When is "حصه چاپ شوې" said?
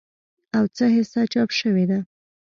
0.95-1.85